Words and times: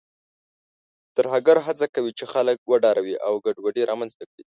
ترهګر 1.15 1.57
هڅه 1.65 1.85
کوي 1.95 2.11
چې 2.19 2.25
خلک 2.33 2.57
وډاروي 2.71 3.15
او 3.27 3.33
ګډوډي 3.45 3.83
رامنځته 3.91 4.23
کړي. 4.31 4.39